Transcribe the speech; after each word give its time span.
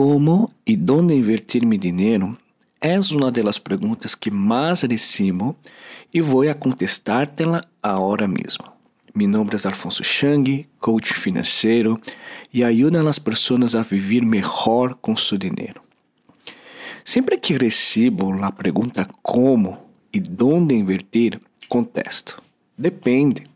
Como 0.00 0.48
e 0.64 0.78
onde 0.92 1.12
invertir 1.12 1.66
meu 1.66 1.76
dinheiro 1.76 2.38
é 2.80 2.96
uma 3.10 3.32
das 3.32 3.58
perguntas 3.58 4.14
que 4.14 4.30
mais 4.30 4.82
recebo 4.82 5.56
e 6.14 6.20
vou 6.20 6.48
a 6.48 6.54
contestar-te-la 6.54 7.62
agora 7.82 8.28
mesmo. 8.28 8.64
Meu 9.12 9.28
nome 9.28 9.50
é 9.52 9.66
Alfonso 9.66 10.04
Chang, 10.04 10.68
coach 10.78 11.14
financeiro 11.14 12.00
e 12.54 12.62
ajuda 12.62 13.08
as 13.08 13.18
pessoas 13.18 13.74
a 13.74 13.82
viver 13.82 14.24
melhor 14.24 14.94
com 15.02 15.16
seu 15.16 15.36
dinheiro. 15.36 15.82
Sempre 17.04 17.36
que 17.36 17.58
recebo 17.58 18.40
a 18.40 18.52
pergunta 18.52 19.04
como 19.20 19.78
e 20.14 20.22
onde 20.40 20.76
invertir, 20.76 21.40
contesto: 21.68 22.40
depende. 22.78 23.48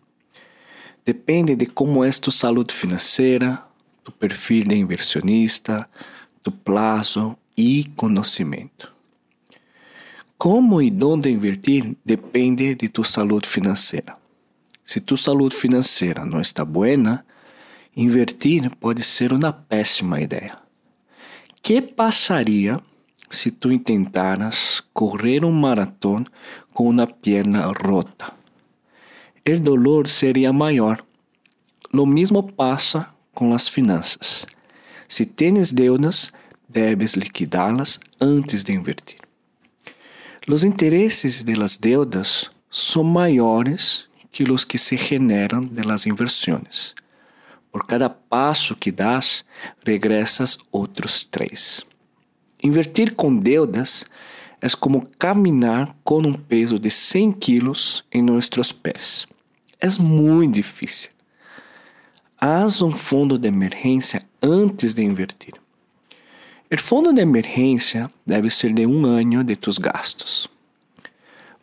Depende 1.06 1.54
de 1.54 1.66
como 1.66 2.02
é 2.02 2.10
tu 2.10 2.32
saúde 2.32 2.74
financeira, 2.74 3.62
tu 4.02 4.10
perfil 4.10 4.64
de 4.64 4.74
inversionista, 4.74 5.88
tu 6.42 6.50
prazo 6.50 7.36
e 7.56 7.84
conhecimento. 7.96 8.92
Como 10.36 10.82
e 10.82 10.92
onde 11.04 11.30
invertir 11.30 11.96
depende 12.04 12.74
de 12.74 12.88
tu 12.88 13.04
saúde 13.04 13.48
financeira. 13.48 14.16
Se 14.84 15.00
tu 15.00 15.16
saúde 15.16 15.54
financeira 15.54 16.24
não 16.24 16.40
está 16.40 16.64
boa, 16.64 17.24
invertir 17.96 18.68
pode 18.76 19.04
ser 19.04 19.32
uma 19.32 19.52
péssima 19.52 20.20
ideia. 20.20 20.58
Que 21.62 21.80
passaria 21.80 22.80
se 23.30 23.52
tu 23.52 23.78
tentaras 23.78 24.82
correr 24.92 25.44
um 25.44 25.52
maratón 25.52 26.24
com 26.74 26.88
uma 26.88 27.06
perna 27.06 27.66
rota? 27.66 28.32
O 29.48 29.60
dolor 29.60 30.08
seria 30.08 30.52
maior. 30.52 31.04
Lo 31.92 32.04
mesmo 32.04 32.42
passa 32.42 33.08
com 33.32 33.54
as 33.54 33.68
finanças. 33.68 34.46
Se 35.12 35.26
tens 35.26 35.72
deudas, 35.72 36.32
debes 36.66 37.16
liquidá-las 37.16 38.00
antes 38.18 38.64
de 38.64 38.72
invertir. 38.72 39.18
Os 40.48 40.64
interesses 40.64 41.44
de 41.44 41.54
las 41.54 41.76
deudas 41.76 42.50
são 42.70 43.04
maiores 43.04 44.08
que 44.30 44.42
os 44.50 44.64
que 44.64 44.78
se 44.78 44.96
generam 44.96 45.60
de 45.64 45.82
las 45.82 46.06
inversões. 46.06 46.94
Por 47.70 47.86
cada 47.86 48.08
passo 48.08 48.74
que 48.74 48.90
das, 48.90 49.44
regressas 49.84 50.56
outros 50.72 51.24
três. 51.24 51.84
Invertir 52.62 53.14
com 53.14 53.36
deudas 53.36 54.06
é 54.62 54.68
como 54.70 55.06
caminhar 55.18 55.94
com 56.02 56.22
um 56.22 56.32
peso 56.32 56.78
de 56.78 56.90
100 56.90 57.32
quilos 57.32 58.02
em 58.10 58.22
nossos 58.22 58.72
pés. 58.72 59.26
É 59.78 59.90
muito 60.00 60.54
difícil. 60.54 61.10
Haz 62.40 62.80
um 62.80 62.92
fundo 62.92 63.38
de 63.38 63.46
emergência 63.46 64.31
antes 64.42 64.92
de 64.94 65.02
invertir. 65.02 65.54
O 66.70 66.78
fundo 66.80 67.12
de 67.12 67.20
emergência 67.20 68.10
deve 68.26 68.50
ser 68.50 68.72
de 68.72 68.86
um 68.86 69.06
ano 69.06 69.44
de 69.44 69.54
tus 69.54 69.78
gastos. 69.78 70.48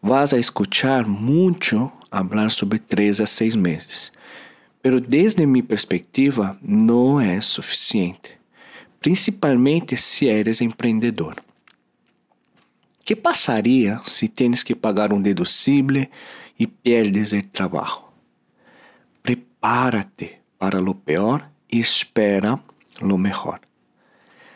Vas 0.02 0.34
a 0.34 0.40
escuchar 0.40 1.06
muito 1.06 1.92
falar 2.10 2.50
sobre 2.52 2.80
três 2.80 3.20
a 3.20 3.26
seis 3.26 3.56
meses, 3.56 4.12
pero 4.82 5.02
desde 5.02 5.46
minha 5.46 5.64
perspectiva 5.64 6.58
não 6.62 7.20
é 7.20 7.42
suficiente, 7.42 8.38
principalmente 9.00 9.98
se 9.98 10.28
eres 10.28 10.62
empreendedor. 10.62 11.36
Que 13.04 13.16
passaria 13.16 14.00
se 14.06 14.28
tens 14.28 14.64
que 14.64 14.76
pagar 14.76 15.12
um 15.12 15.22
deducível 15.22 16.08
e 16.58 16.68
perdes 16.68 17.34
o 17.34 17.42
trabalho? 17.42 18.04
Prepárate 19.24 20.38
para 20.58 20.80
lo 20.80 20.94
peor 20.94 21.50
e 21.72 21.80
espera 21.80 22.60
lo 23.02 23.18
mejor. 23.18 23.60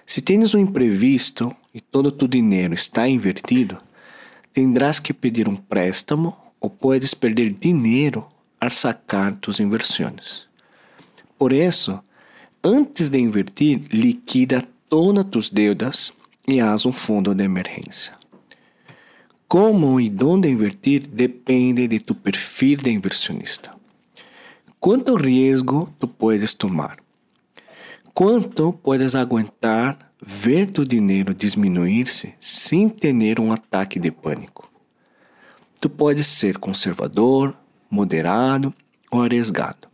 Se 0.05 0.21
tens 0.21 0.53
um 0.53 0.59
imprevisto 0.59 1.55
e 1.73 1.79
todo 1.79 2.11
tu 2.11 2.27
dinheiro 2.27 2.73
está 2.73 3.07
invertido, 3.07 3.77
tendrás 4.51 4.99
que 4.99 5.13
pedir 5.13 5.47
um 5.47 5.55
préstamo 5.55 6.35
ou 6.59 6.69
puedes 6.69 7.13
perder 7.13 7.51
dinheiro 7.51 8.27
al 8.59 8.71
sacar 8.71 9.35
tus 9.35 9.59
inversões. 9.59 10.47
Por 11.37 11.51
isso, 11.51 12.01
antes 12.63 13.09
de 13.09 13.19
invertir, 13.19 13.81
liquida 13.91 14.65
todas 14.87 15.25
tus 15.25 15.49
deudas 15.49 16.13
e 16.47 16.61
haz 16.61 16.85
um 16.85 16.93
fundo 16.93 17.33
de 17.35 17.43
emergência. 17.43 18.13
Como 19.47 19.99
e 19.99 20.13
onde 20.23 20.49
invertir 20.49 21.07
depende 21.07 21.87
de 21.87 21.99
tu 21.99 22.15
perfil 22.15 22.77
de 22.77 22.91
inversionista. 22.91 23.75
Quanto 24.79 25.15
riesgo 25.15 25.93
tu 25.99 26.07
puedes 26.07 26.53
tomar? 26.53 27.02
Quanto 28.13 28.71
puedes 28.71 29.15
aguentar 29.15 29.97
ver 30.23 30.69
tu 30.69 30.85
dinheiro 30.85 31.33
diminuir-se 31.33 32.35
sem 32.39 32.87
ter 32.87 33.39
um 33.39 33.51
ataque 33.51 33.99
de 33.99 34.11
pânico? 34.11 34.71
Tu 35.81 35.89
podes 35.89 36.27
ser 36.27 36.59
conservador, 36.59 37.57
moderado 37.89 38.71
ou 39.09 39.23
arriesgado. 39.23 39.87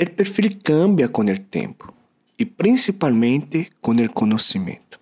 O 0.00 0.10
perfil 0.10 0.50
cambia 0.64 1.08
com 1.08 1.22
o 1.22 1.38
tempo 1.38 1.92
e 2.38 2.46
principalmente 2.46 3.70
com 3.82 3.92
o 3.92 4.08
conhecimento. 4.08 4.98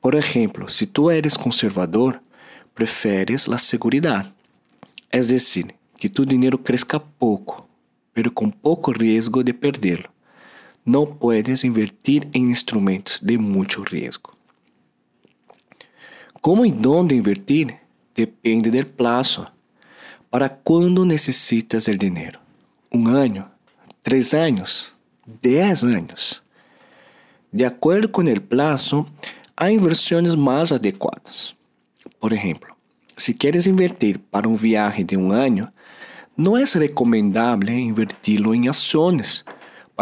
Por 0.00 0.14
exemplo, 0.14 0.68
se 0.68 0.84
tu 0.84 1.10
eres 1.10 1.36
conservador, 1.36 2.20
preferes 2.74 3.48
a 3.48 3.56
segurança, 3.56 4.30
é 5.10 5.20
decir, 5.20 5.74
que 5.96 6.08
tu 6.08 6.26
dinheiro 6.26 6.58
cresça 6.58 7.00
pouco 7.00 7.66
pero 8.12 8.30
com 8.30 8.50
pouco 8.50 8.92
risco 8.92 9.42
de 9.42 9.52
perdê-lo. 9.52 10.11
Não 10.84 11.06
puedes 11.06 11.62
invertir 11.62 12.28
em 12.34 12.50
instrumentos 12.50 13.20
de 13.20 13.38
muito 13.38 13.82
risco. 13.82 14.36
Como 16.40 16.66
e 16.66 16.72
onde 16.86 17.14
invertir 17.14 17.78
depende 18.14 18.70
do 18.70 18.86
prazo. 18.86 19.46
Para 20.30 20.48
quando 20.48 21.04
necessitas 21.04 21.86
o 21.86 21.96
dinheiro? 21.96 22.38
Um 22.92 23.06
ano? 23.06 23.44
Três 24.02 24.34
anos? 24.34 24.92
Dez 25.40 25.84
anos? 25.84 26.42
De 27.52 27.64
acordo 27.64 28.08
com 28.08 28.22
o 28.22 28.40
prazo, 28.40 29.06
há 29.56 29.70
inversões 29.70 30.34
mais 30.34 30.72
adequadas. 30.72 31.54
Por 32.18 32.32
exemplo, 32.32 32.74
se 33.16 33.34
queres 33.34 33.66
invertir 33.66 34.18
para 34.18 34.48
um 34.48 34.56
viagem 34.56 35.04
de 35.04 35.16
um 35.16 35.30
ano, 35.30 35.68
não 36.36 36.56
é 36.56 36.64
recomendável 36.64 37.68
inverti-lo 37.68 38.54
em 38.54 38.68
ações 38.68 39.44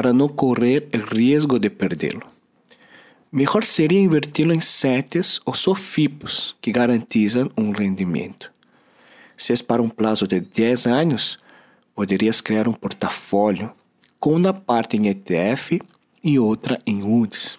para 0.01 0.15
não 0.15 0.29
correr 0.29 0.89
o 0.95 1.15
risco 1.15 1.59
de 1.59 1.69
perdê-lo. 1.69 2.23
Melhor 3.31 3.63
seria 3.63 4.01
inverti-lo 4.01 4.55
em 4.55 4.61
CETES 4.63 5.43
ou 5.45 5.53
SOFIPOS, 5.53 6.57
que 6.59 6.73
garantizam 6.73 7.51
um 7.55 7.71
rendimento. 7.71 8.51
Se 9.37 9.53
é 9.53 9.57
para 9.59 9.83
um 9.83 9.91
prazo 9.91 10.27
de 10.27 10.41
10 10.41 10.87
anos, 10.87 11.39
poderias 11.95 12.41
criar 12.41 12.67
um 12.67 12.73
portfólio 12.73 13.71
com 14.19 14.37
uma 14.37 14.55
parte 14.55 14.97
em 14.97 15.09
ETF 15.09 15.83
e 16.25 16.39
outra 16.39 16.81
em 16.87 17.03
UDIs. 17.03 17.59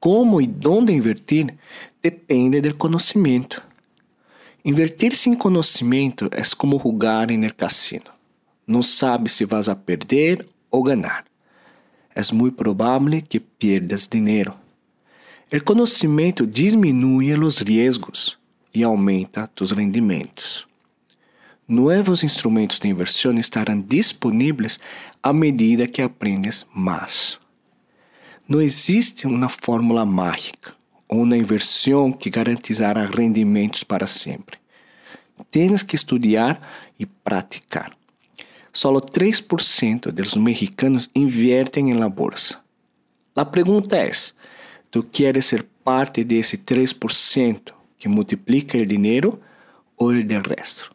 Como 0.00 0.40
e 0.40 0.52
onde 0.66 0.92
invertir 0.92 1.56
depende 2.02 2.60
do 2.60 2.74
conhecimento. 2.74 3.62
Invertir 4.64 5.14
sem 5.14 5.36
conhecimento 5.36 6.28
é 6.32 6.42
como 6.56 6.80
jogar 6.80 7.30
el 7.30 7.54
cassino. 7.54 8.17
Não 8.68 8.82
sabe 8.82 9.30
se 9.30 9.46
vas 9.46 9.66
a 9.66 9.74
perder 9.74 10.46
ou 10.70 10.82
ganhar. 10.82 11.24
É 12.14 12.20
muito 12.34 12.54
provável 12.54 13.22
que 13.26 13.40
pierdas 13.40 14.06
dinheiro. 14.06 14.52
O 15.50 15.64
conhecimento 15.64 16.46
diminui 16.46 17.32
os 17.32 17.60
riscos 17.60 18.38
e 18.74 18.84
aumenta 18.84 19.48
tus 19.48 19.70
rendimentos. 19.70 20.68
Novos 21.66 22.22
instrumentos 22.22 22.78
de 22.78 22.88
inversão 22.88 23.32
estarão 23.36 23.80
disponíveis 23.80 24.78
à 25.22 25.32
medida 25.32 25.86
que 25.86 26.02
aprendes 26.02 26.66
mais. 26.74 27.38
Não 28.46 28.60
existe 28.60 29.26
uma 29.26 29.48
fórmula 29.48 30.04
mágica 30.04 30.74
ou 31.08 31.22
uma 31.22 31.38
inversão 31.38 32.12
que 32.12 32.28
garantizará 32.28 33.06
rendimentos 33.06 33.82
para 33.82 34.06
sempre. 34.06 34.58
Tens 35.50 35.82
que 35.82 35.96
estudar 35.96 36.60
e 36.98 37.06
praticar. 37.06 37.97
Solo 38.78 39.00
3% 39.00 40.12
dos 40.12 40.36
mexicanos 40.36 41.10
em 41.90 41.94
la 41.94 42.08
bolsa. 42.08 42.60
A 43.34 43.44
pergunta 43.44 43.96
é: 43.96 44.08
tu 44.88 45.02
queres 45.02 45.46
ser 45.46 45.66
parte 45.82 46.22
desse 46.22 46.58
3% 46.58 47.72
que 47.98 48.08
multiplica 48.08 48.78
o 48.78 48.86
dinheiro 48.86 49.40
ou 49.96 50.10
o 50.10 50.22
resto? 50.48 50.94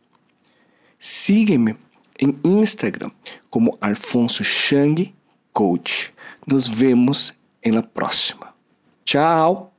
Siga-me 0.97 1.75
em 2.17 2.33
Instagram 2.45 3.11
como 3.49 3.77
Alfonso 3.81 4.45
Chang 4.45 5.13
Coach. 5.51 6.13
Nos 6.47 6.65
vemos 6.65 7.33
em 7.61 7.73
la 7.73 7.83
próxima. 7.83 8.55
Tchau! 9.03 9.72